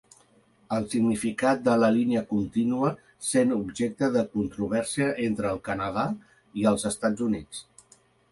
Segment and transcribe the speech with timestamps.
[0.75, 2.89] El significat de la línia continua
[3.27, 6.07] sent objecte de controvèrsia entre el Canadà
[6.63, 7.43] i els EUA.